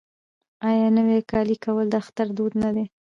آیا 0.69 0.87
نوی 0.97 1.19
کالی 1.31 1.57
کول 1.63 1.85
د 1.89 1.95
اختر 2.01 2.27
دود 2.37 2.53
نه 2.63 2.69
دی؟ 2.75 2.85